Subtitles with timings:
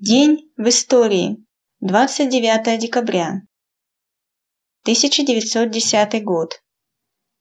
[0.00, 1.44] День в истории.
[1.80, 3.42] 29 декабря.
[4.82, 6.62] 1910 год.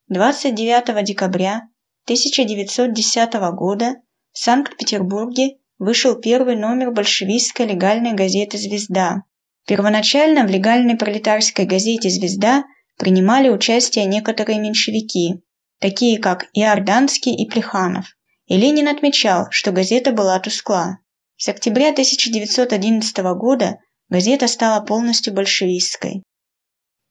[0.07, 1.69] 29 декабря
[2.05, 3.97] 1910 года
[4.31, 9.21] в Санкт-Петербурге вышел первый номер большевистской легальной газеты «Звезда».
[9.67, 12.63] Первоначально в легальной пролетарской газете «Звезда»
[12.97, 15.43] принимали участие некоторые меньшевики,
[15.79, 18.07] такие как Иорданский и Плеханов.
[18.47, 20.97] И Ленин отмечал, что газета была тускла.
[21.39, 23.77] С октября 1911 года
[24.09, 26.23] газета стала полностью большевистской.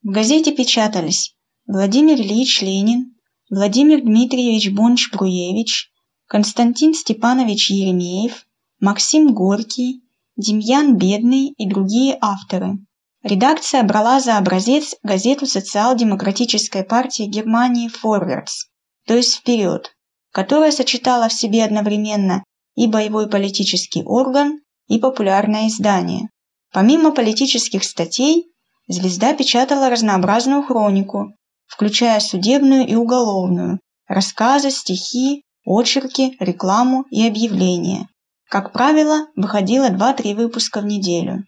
[0.02, 1.37] В газете печатались
[1.68, 3.15] Владимир Ильич Ленин,
[3.48, 5.92] Владимир Дмитриевич Бонч-Бруевич,
[6.27, 8.46] Константин Степанович Еремеев,
[8.80, 10.02] Максим Горький,
[10.37, 12.79] Демьян Бедный и другие авторы.
[13.23, 18.65] Редакция брала за образец газету социал-демократической партии Германии «Форвертс»,
[19.06, 19.95] то есть «Вперед»,
[20.32, 22.43] которая сочетала в себе одновременно
[22.77, 26.29] и боевой политический орган, и популярное издание.
[26.73, 28.52] Помимо политических статей,
[28.87, 31.33] «Звезда» печатала разнообразную хронику,
[31.66, 38.09] включая судебную и уголовную, рассказы, стихи, очерки, рекламу и объявления.
[38.49, 41.45] Как правило, выходило 2-3 выпуска в неделю.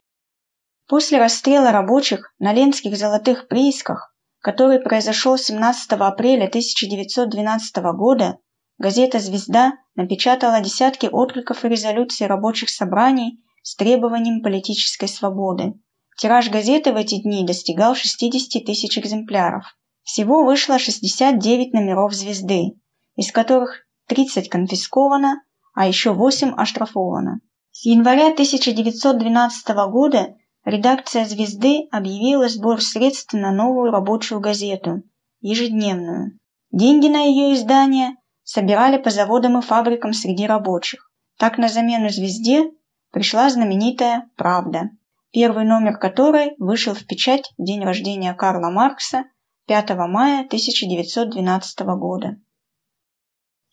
[0.88, 8.38] После расстрела рабочих на Ленских золотых приисках, который произошел 17 апреля 1912 года,
[8.78, 15.74] газета «Звезда» напечатала десятки откликов и резолюций рабочих собраний с требованием политической свободы.
[16.16, 19.64] Тираж газеты в эти дни достигал 60 тысяч экземпляров.
[20.02, 22.78] Всего вышло 69 номеров «Звезды»,
[23.16, 25.42] из которых 30 конфисковано,
[25.74, 27.40] а еще 8 оштрафовано.
[27.70, 35.02] С января 1912 года редакция «Звезды» объявила сбор средств на новую рабочую газету,
[35.40, 36.38] ежедневную.
[36.72, 38.16] Деньги на ее издание
[38.48, 41.12] собирали по заводам и фабрикам среди рабочих.
[41.36, 42.70] Так на замену «Звезде»
[43.10, 44.88] пришла знаменитая «Правда»,
[45.32, 49.24] первый номер которой вышел в печать в день рождения Карла Маркса
[49.66, 52.26] 5 мая 1912 года.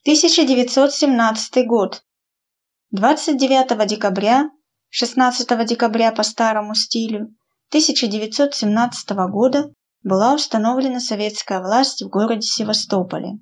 [0.02, 2.04] 1917 год.
[2.92, 4.50] 29 декабря,
[4.90, 7.34] 16 декабря по старому стилю,
[7.70, 13.40] 1917 года была установлена советская власть в городе Севастополе.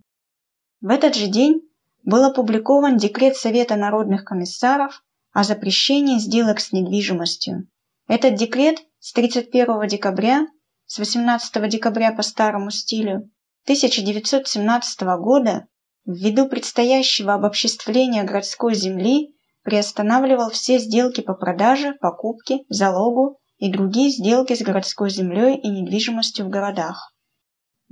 [0.83, 1.61] В этот же день
[2.03, 5.01] был опубликован декрет Совета народных комиссаров
[5.31, 7.69] о запрещении сделок с недвижимостью.
[8.09, 10.45] Этот декрет с 31 декабря,
[10.85, 13.31] с 18 декабря по старому стилю
[13.63, 15.67] 1917 года
[16.05, 24.53] ввиду предстоящего обобществления городской земли приостанавливал все сделки по продаже, покупке, залогу и другие сделки
[24.53, 27.12] с городской землей и недвижимостью в городах.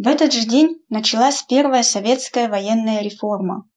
[0.04, 3.70] В этот же день началась первая советская военная реформа.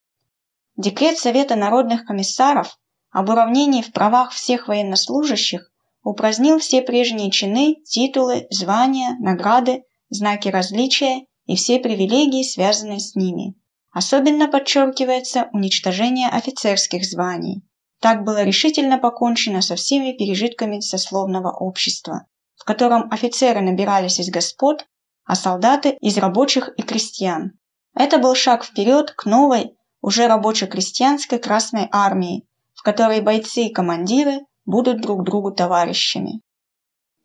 [0.75, 2.79] Декрет Совета народных комиссаров
[3.11, 5.71] об уравнении в правах всех военнослужащих
[6.03, 13.55] упразднил все прежние чины, титулы, звания, награды, знаки различия и все привилегии, связанные с ними.
[13.93, 17.69] Особенно подчеркивается уничтожение офицерских званий.
[18.01, 22.25] Так было решительно покончено со всеми пережитками сословного общества,
[22.57, 24.87] в котором офицеры набирались из господ,
[25.25, 27.53] а солдаты из рабочих и крестьян.
[27.95, 34.41] Это был шаг вперед к новой, уже рабоче-крестьянской Красной Армии, в которой бойцы и командиры
[34.67, 36.43] будут друг другу товарищами.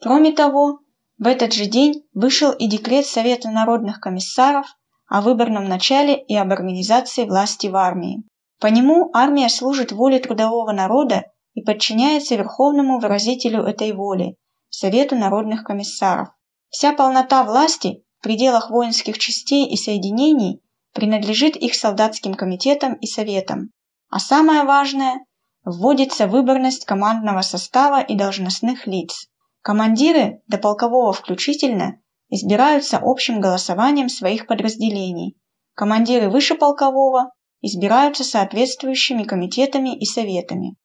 [0.01, 0.79] Кроме того,
[1.17, 4.67] в этот же день вышел и декрет Совета народных комиссаров
[5.07, 8.23] о выборном начале и об организации власти в армии.
[8.59, 11.23] По нему армия служит воле трудового народа
[11.53, 14.35] и подчиняется верховному выразителю этой воли–
[14.69, 16.29] Совету народных комиссаров.
[16.69, 20.61] Вся полнота власти в пределах воинских частей и соединений
[20.93, 23.71] принадлежит их солдатским комитетам и советам.
[24.09, 25.25] А самое важное–
[25.63, 29.27] вводится выборность командного состава и должностных лиц.
[29.61, 31.99] Командиры, до полкового включительно,
[32.29, 35.37] избираются общим голосованием своих подразделений.
[35.73, 37.31] Командиры выше полкового
[37.61, 40.75] избираются соответствующими комитетами и советами.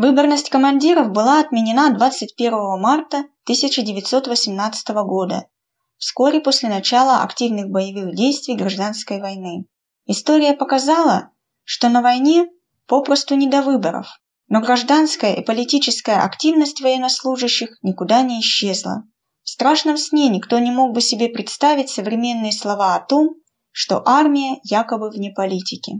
[0.00, 5.48] Выборность командиров была отменена 21 марта 1918 года,
[5.96, 9.64] вскоре после начала активных боевых действий гражданской войны.
[10.06, 11.32] История показала,
[11.64, 12.46] что на войне
[12.86, 14.06] попросту не до выборов,
[14.46, 19.02] но гражданская и политическая активность военнослужащих никуда не исчезла.
[19.42, 23.30] В страшном сне никто не мог бы себе представить современные слова о том,
[23.72, 25.94] что армия якобы вне политики.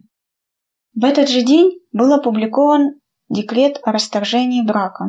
[0.95, 5.09] В этот же день был опубликован декрет о расторжении брака.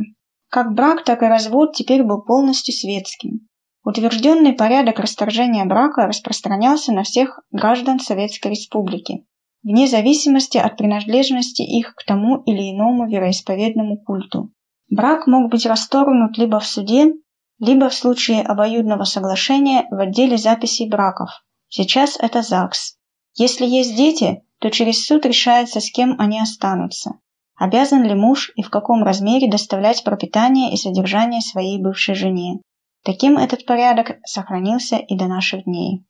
[0.49, 3.47] Как брак, так и развод теперь был полностью светским.
[3.83, 9.25] Утвержденный порядок расторжения брака распространялся на всех граждан Советской Республики,
[9.63, 14.51] вне зависимости от принадлежности их к тому или иному вероисповедному культу.
[14.89, 17.13] Брак мог быть расторгнут либо в суде,
[17.59, 21.29] либо в случае обоюдного соглашения в отделе записей браков.
[21.67, 22.97] Сейчас это ЗАГС.
[23.35, 27.19] Если есть дети, то через суд решается, с кем они останутся.
[27.59, 32.61] Обязан ли муж и в каком размере доставлять пропитание и содержание своей бывшей жене.
[33.03, 36.05] Таким этот порядок сохранился и до наших дней.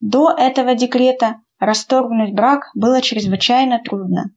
[0.00, 4.34] До этого декрета расторгнуть брак было чрезвычайно трудно.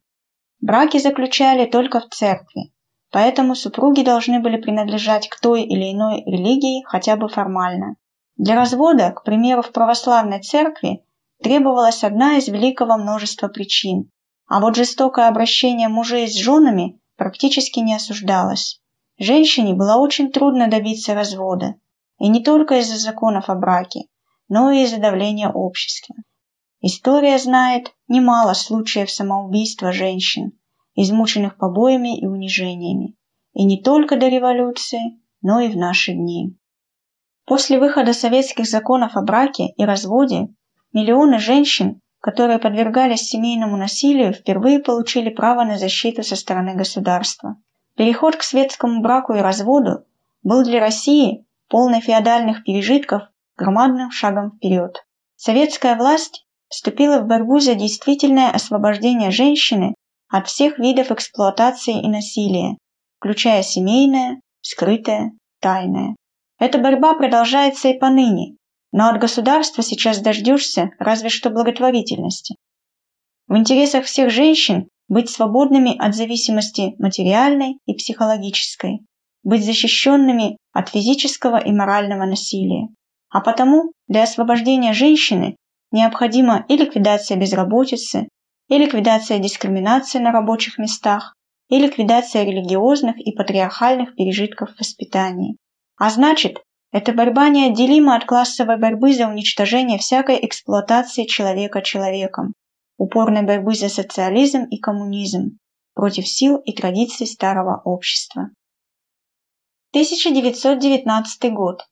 [0.60, 2.72] Браки заключали только в церкви,
[3.10, 7.96] поэтому супруги должны были принадлежать к той или иной религии хотя бы формально.
[8.36, 11.02] Для развода, к примеру, в православной церкви
[11.42, 14.10] требовалась одна из великого множества причин,
[14.50, 18.82] а вот жестокое обращение мужей с женами практически не осуждалось.
[19.16, 21.76] Женщине было очень трудно добиться развода,
[22.18, 24.06] и не только из-за законов о браке,
[24.48, 26.16] но и из-за давления общества.
[26.80, 30.58] История знает немало случаев самоубийства женщин,
[30.96, 33.14] измученных побоями и унижениями,
[33.52, 36.58] и не только до революции, но и в наши дни.
[37.46, 40.48] После выхода советских законов о браке и разводе
[40.92, 47.56] миллионы женщин, которые подвергались семейному насилию, впервые получили право на защиту со стороны государства.
[47.96, 50.04] Переход к светскому браку и разводу
[50.42, 53.22] был для России, полной феодальных пережитков,
[53.56, 55.04] громадным шагом вперед.
[55.36, 59.94] Советская власть вступила в борьбу за действительное освобождение женщины
[60.28, 62.76] от всех видов эксплуатации и насилия,
[63.18, 66.16] включая семейное, скрытое, тайное.
[66.58, 68.56] Эта борьба продолжается и поныне,
[68.92, 72.56] но от государства сейчас дождешься разве что благотворительности.
[73.46, 79.00] В интересах всех женщин быть свободными от зависимости материальной и психологической,
[79.42, 82.88] быть защищенными от физического и морального насилия.
[83.28, 85.56] А потому для освобождения женщины
[85.90, 88.28] необходима и ликвидация безработицы,
[88.68, 91.34] и ликвидация дискриминации на рабочих местах,
[91.68, 95.56] и ликвидация религиозных и патриархальных пережитков в воспитании.
[95.96, 102.54] А значит, эта борьба неотделима от классовой борьбы за уничтожение всякой эксплуатации человека человеком,
[102.96, 105.58] упорной борьбы за социализм и коммунизм,
[105.94, 108.50] против сил и традиций старого общества.
[109.92, 111.86] 1919 год.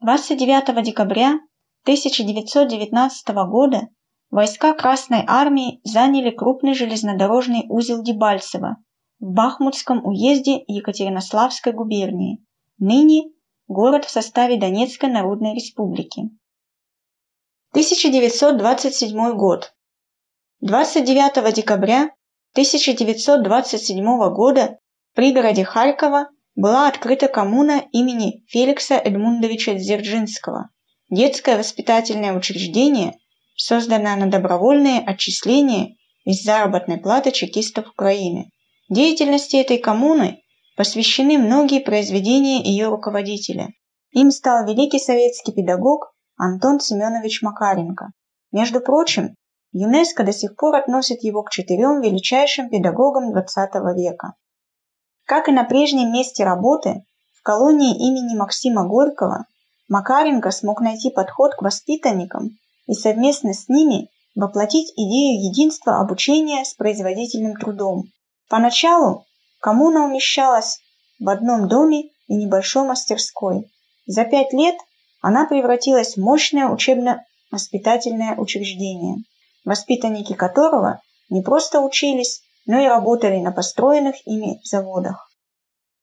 [0.00, 1.38] 29 декабря
[1.84, 3.88] 1919 года
[4.30, 8.76] войска Красной Армии заняли крупный железнодорожный узел Дебальцево
[9.18, 12.44] в Бахмутском уезде Екатеринославской губернии,
[12.78, 13.30] ныне
[13.68, 16.30] город в составе Донецкой Народной Республики.
[17.70, 19.74] 1927 год.
[20.60, 22.10] 29 декабря
[22.52, 24.78] 1927 года
[25.12, 30.70] в пригороде Харькова была открыта коммуна имени Феликса Эдмундовича Дзержинского–
[31.10, 33.18] детское воспитательное учреждение,
[33.56, 38.50] созданное на добровольные отчисления из заработной платы чекистов Украины.
[38.88, 40.43] Деятельности этой коммуны
[40.76, 43.68] посвящены многие произведения ее руководителя.
[44.12, 48.10] Им стал великий советский педагог Антон Семенович Макаренко.
[48.52, 49.34] Между прочим,
[49.72, 54.34] ЮНЕСКО до сих пор относит его к четырем величайшим педагогам XX века.
[55.26, 59.46] Как и на прежнем месте работы, в колонии имени Максима Горького,
[59.88, 62.50] Макаренко смог найти подход к воспитанникам
[62.86, 68.04] и совместно с ними воплотить идею единства обучения с производительным трудом.
[68.48, 69.24] Поначалу
[69.64, 70.78] коммуна умещалась
[71.18, 73.64] в одном доме и небольшой мастерской.
[74.04, 74.74] За пять лет
[75.22, 79.24] она превратилась в мощное учебно-воспитательное учреждение,
[79.64, 85.30] воспитанники которого не просто учились, но и работали на построенных ими заводах.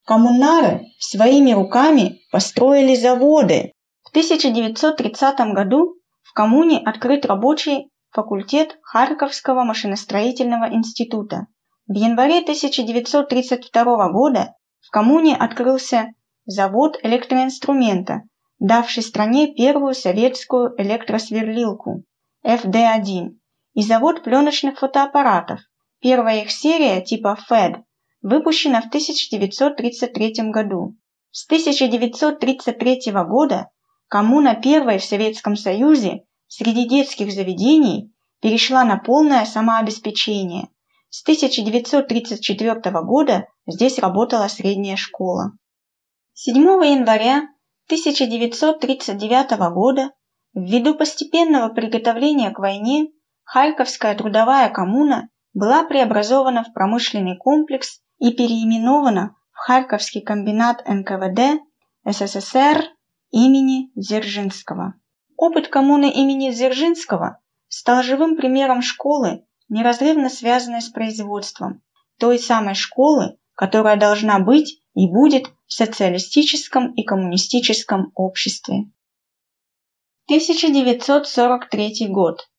[0.08, 3.74] Коммунары своими руками построили заводы.
[4.02, 11.46] В 1930 году в коммуне открыт рабочий факультет Харьковского машиностроительного института.
[11.92, 16.14] В январе 1932 года в коммуне открылся
[16.46, 18.22] завод электроинструмента,
[18.60, 22.06] давший стране первую советскую электросверлилку
[22.46, 23.32] FD1
[23.74, 25.60] и завод пленочных фотоаппаратов.
[26.00, 27.84] Первая их серия типа FED
[28.22, 30.96] выпущена в 1933 году.
[31.32, 33.68] С 1933 года
[34.08, 40.70] коммуна первой в Советском Союзе среди детских заведений перешла на полное самообеспечение.
[41.14, 45.52] С 1934 года здесь работала средняя школа.
[46.36, 47.50] 7 января
[47.88, 50.12] 1939 года
[50.54, 53.10] ввиду постепенного приготовления к войне
[53.44, 61.60] Харьковская трудовая коммуна была преобразована в промышленный комплекс и переименована в Харьковский комбинат НКВД
[62.06, 62.86] СССР
[63.32, 64.94] имени Дзержинского.
[65.36, 71.82] Опыт коммуны имени Дзержинского стал живым примером школы, неразрывно связанной с производством,
[72.20, 78.92] той самой школы, которая должна быть и будет в социалистическом и коммунистическом обществе.
[80.26, 82.50] 1943 год.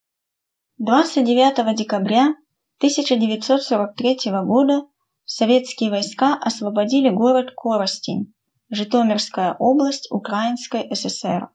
[0.78, 2.34] 29 декабря
[2.78, 4.86] 1943 года
[5.24, 8.32] советские войска освободили город Коростень,
[8.70, 11.50] Житомирская область Украинской ССР.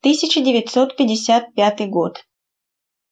[0.00, 2.24] 1955 год.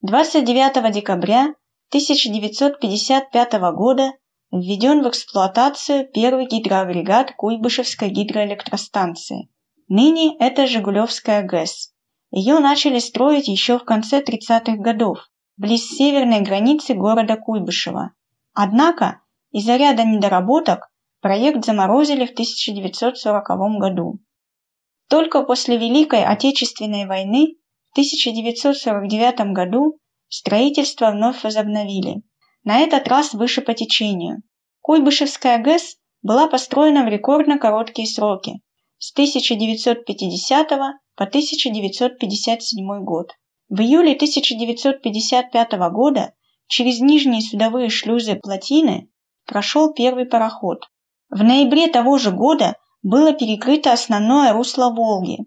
[0.02, 1.54] 29 декабря
[1.90, 4.12] 1955 года
[4.50, 9.50] введен в эксплуатацию первый гидроагрегат Куйбышевской гидроэлектростанции.
[9.88, 11.92] Ныне это Жигулевская ГЭС.
[12.30, 15.28] Ее начали строить еще в конце 30-х годов,
[15.58, 18.12] близ северной границы города Куйбышева.
[18.54, 20.88] Однако из-за ряда недоработок
[21.20, 24.18] проект заморозили в 1940 году.
[25.10, 27.59] Только после Великой Отечественной войны
[27.90, 32.22] в 1949 году строительство вновь возобновили.
[32.62, 34.42] На этот раз выше по течению.
[34.80, 38.60] Куйбышевская ГЭС была построена в рекордно короткие сроки
[38.98, 43.32] с 1950 по 1957 год.
[43.68, 46.32] В июле 1955 года
[46.68, 49.08] через нижние судовые шлюзы плотины
[49.46, 50.86] прошел первый пароход.
[51.28, 55.38] В ноябре того же года было перекрыто основное русло Волги,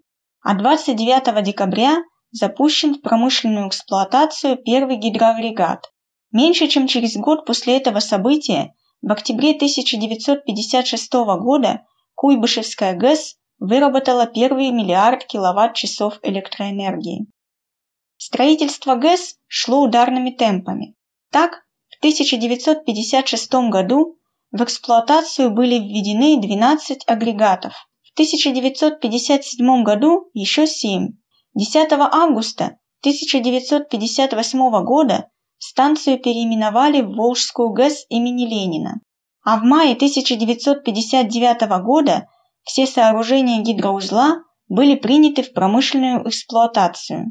[0.42, 2.02] а 29 декабря
[2.34, 5.90] запущен в промышленную эксплуатацию первый гидроагрегат.
[6.32, 11.86] Меньше чем через год после этого события, в октябре 1956 года,
[12.16, 17.26] Куйбышевская ГЭС выработала первый миллиард киловатт-часов электроэнергии.
[18.16, 20.96] Строительство ГЭС шло ударными темпами.
[21.30, 24.18] Так, в 1956 году
[24.50, 27.74] в эксплуатацию были введены 12 агрегатов.
[28.02, 31.12] В 1957 году еще 7.
[31.54, 39.00] 10 августа 1958 года станцию переименовали в Волжскую ГЭС имени Ленина.
[39.44, 42.28] А в мае 1959 года
[42.62, 47.26] все сооружения гидроузла были приняты в промышленную эксплуатацию.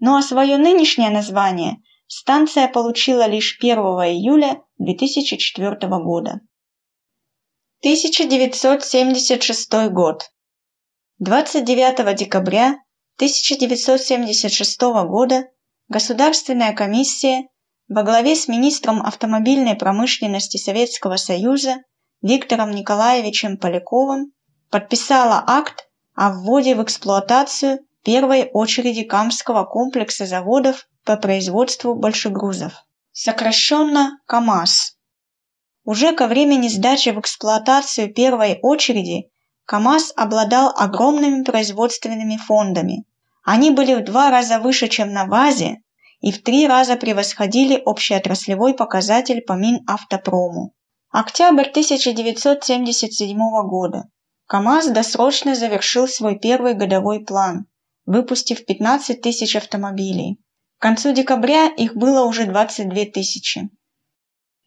[0.00, 6.40] Ну а свое нынешнее название станция получила лишь 1 июля 2004 года.
[7.80, 10.30] 1976 год.
[11.18, 12.76] 29 декабря
[13.18, 15.48] 1976 года
[15.88, 17.48] Государственная комиссия
[17.88, 21.78] во главе с министром автомобильной промышленности Советского Союза
[22.22, 24.30] Виктором Николаевичем Поляковым
[24.70, 34.20] подписала акт о вводе в эксплуатацию первой очереди Камского комплекса заводов по производству большегрузов, сокращенно
[34.26, 34.96] КАМАЗ.
[35.82, 39.32] Уже ко времени сдачи в эксплуатацию первой очереди
[39.70, 43.04] КАМАЗ обладал огромными производственными фондами.
[43.44, 45.82] Они были в два раза выше, чем на ВАЗе,
[46.22, 50.72] и в три раза превосходили общеотраслевой показатель по Минавтопрому.
[51.10, 54.08] Октябрь 1977 года.
[54.46, 57.66] КАМАЗ досрочно завершил свой первый годовой план,
[58.06, 60.40] выпустив 15 тысяч автомобилей.
[60.78, 63.68] К концу декабря их было уже 22 тысячи.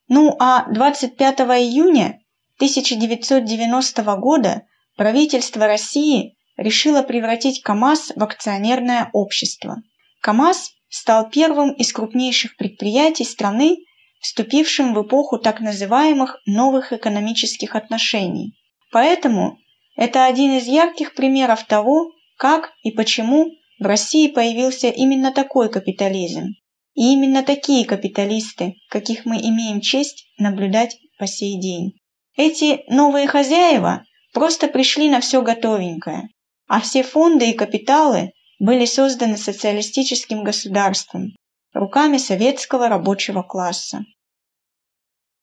[0.08, 2.22] Ну а 25 июня
[2.60, 4.68] 1990 года
[5.02, 9.78] правительство России решило превратить КАМАЗ в акционерное общество.
[10.22, 13.78] КАМАЗ стал первым из крупнейших предприятий страны,
[14.20, 18.54] вступившим в эпоху так называемых новых экономических отношений.
[18.92, 19.58] Поэтому
[19.96, 23.48] это один из ярких примеров того, как и почему
[23.80, 26.50] в России появился именно такой капитализм.
[26.94, 31.94] И именно такие капиталисты, каких мы имеем честь наблюдать по сей день.
[32.38, 36.30] Эти новые хозяева просто пришли на все готовенькое,
[36.68, 41.36] а все фонды и капиталы были созданы социалистическим государством
[41.74, 44.00] руками советского рабочего класса.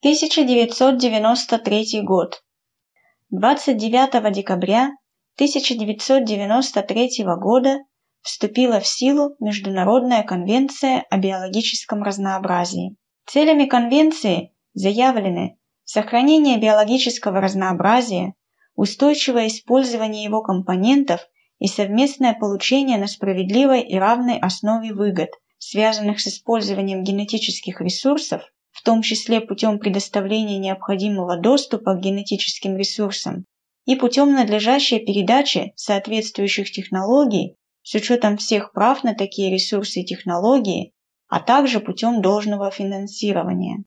[0.00, 2.42] 1993 год.
[3.30, 4.90] 29 декабря
[5.34, 7.78] 1993 года
[8.22, 12.96] вступила в силу Международная конвенция о биологическом разнообразии.
[13.26, 18.34] Целями конвенции заявлены сохранение биологического разнообразия,
[18.78, 26.28] устойчивое использование его компонентов и совместное получение на справедливой и равной основе выгод, связанных с
[26.28, 33.44] использованием генетических ресурсов, в том числе путем предоставления необходимого доступа к генетическим ресурсам
[33.84, 40.92] и путем надлежащей передачи соответствующих технологий с учетом всех прав на такие ресурсы и технологии,
[41.26, 43.82] а также путем должного финансирования.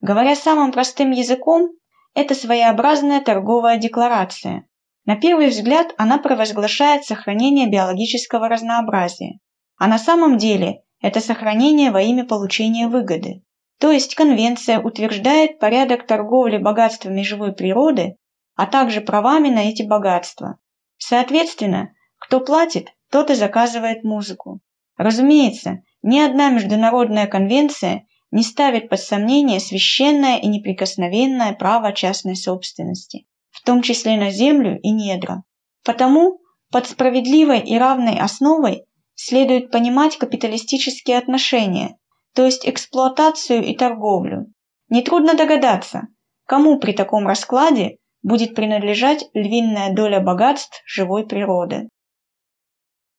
[0.00, 1.72] Говоря самым простым языком,
[2.16, 4.66] это своеобразная торговая декларация.
[5.04, 9.38] На первый взгляд она провозглашает сохранение биологического разнообразия,
[9.76, 13.42] а на самом деле это сохранение во имя получения выгоды.
[13.78, 18.16] то есть конвенция утверждает порядок торговли богатствами живой природы,
[18.54, 20.56] а также правами на эти богатства.
[20.96, 24.60] Соответственно, кто платит, тот и заказывает музыку.
[24.96, 33.26] Разумеется, ни одна международная конвенция не ставит под сомнение священное и неприкосновенное право частной собственности,
[33.50, 35.42] в том числе на землю и недра.
[35.82, 36.40] Потому
[36.70, 41.96] под справедливой и равной основой следует понимать капиталистические отношения,
[42.34, 44.52] то есть эксплуатацию и торговлю.
[44.90, 46.02] Нетрудно догадаться,
[46.44, 51.88] кому при таком раскладе будет принадлежать львиная доля богатств живой природы.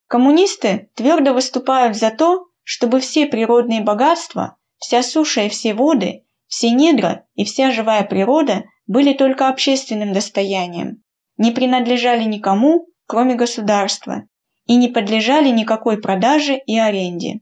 [0.07, 6.71] Коммунисты твердо выступают за то, чтобы все природные богатства, вся суша и все воды, все
[6.71, 11.03] недра и вся живая природа были только общественным достоянием,
[11.37, 14.23] не принадлежали никому, кроме государства,
[14.65, 17.41] и не подлежали никакой продаже и аренде.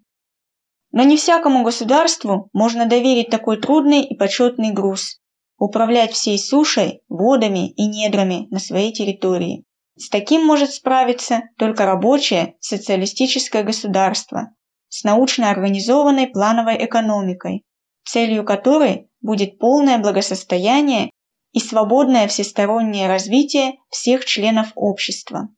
[0.91, 5.21] Но не всякому государству можно доверить такой трудный и почетный груз–
[5.57, 9.65] управлять всей сушей, водами и недрами на своей территории.
[9.97, 14.54] С таким может справиться только рабочее социалистическое государство
[14.95, 17.65] с научно организованной плановой экономикой,
[18.05, 21.11] целью которой будет полное благосостояние
[21.51, 25.49] и свободное всестороннее развитие всех членов общества.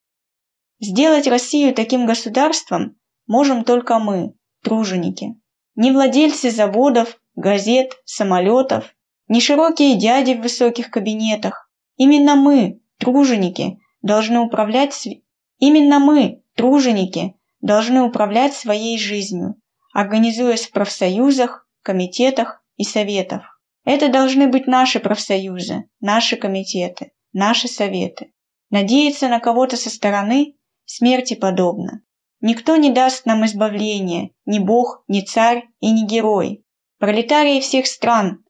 [0.79, 5.36] Сделать Россию таким государством можем только мы, труженики.
[5.75, 8.96] Ни владельцы заводов, газет, самолетов,
[9.27, 11.70] ни широкие дяди в высоких кабинетах.
[11.96, 15.22] Именно мы, труженики, должны управлять св...
[15.60, 17.37] Именно мы, труженики,
[17.67, 19.62] должны управлять своей жизнью,
[19.93, 23.62] организуясь в профсоюзах, комитетах и советах.
[23.86, 28.33] Это должны быть наши профсоюзы, наши комитеты, наши советы.
[28.69, 30.55] Надеяться на кого-то со стороны
[30.86, 32.01] смерти подобно.
[32.41, 36.63] Никто не даст нам избавления, ни бог, ни царь и ни герой.
[37.00, 38.43] Пролетарии всех стран,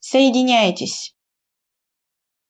[0.00, 1.14] соединяйтесь.